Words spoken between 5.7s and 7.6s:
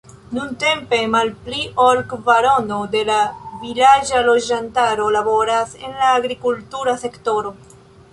en la agrikultura sektoro.